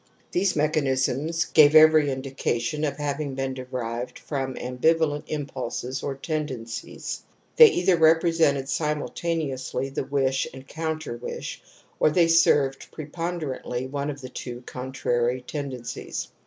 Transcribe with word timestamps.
These 0.31 0.55
mechan 0.55 0.87
isms 0.87 1.45
gave 1.45 1.75
every 1.75 2.09
indication 2.09 2.83
of 2.83 2.97
having 2.97 3.35
been 3.35 3.53
derived 3.53 4.17
from 4.17 4.55
ambivalent 4.55 5.25
impulses 5.27 6.01
or 6.01 6.15
tendencies, 6.15 7.21
they 7.55 7.67
either 7.69 7.95
represented 7.95 8.67
simultaneously 8.67 9.89
the 9.89 10.03
wish 10.03 10.47
and 10.55 10.67
counter 10.67 11.17
wish 11.17 11.61
or 11.99 12.09
they 12.09 12.27
served 12.27 12.91
preponder 12.91 13.61
antly 13.63 13.87
one 13.87 14.09
of 14.09 14.21
the 14.21 14.29
two 14.29 14.63
contrary 14.65 15.43
tendencies 15.45 16.29